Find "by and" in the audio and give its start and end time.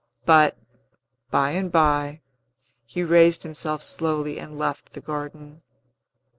1.29-1.71